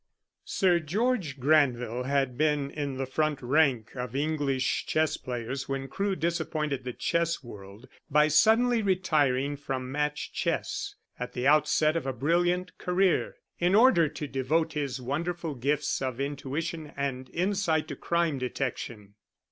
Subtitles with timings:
[0.45, 6.15] Sir George Granville had been in the front rank of English chess players when Crewe
[6.15, 12.13] disappointed the chess world by suddenly retiring from match chess, at the outset of a
[12.13, 18.39] brilliant career, in order to devote his wonderful gifts of intuition and insight to crime
[18.39, 19.13] detection.